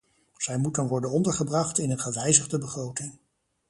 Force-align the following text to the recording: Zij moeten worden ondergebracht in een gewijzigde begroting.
Zij 0.37 0.57
moeten 0.57 0.87
worden 0.87 1.11
ondergebracht 1.11 1.77
in 1.77 1.91
een 1.91 1.99
gewijzigde 1.99 2.57
begroting. 2.57 3.17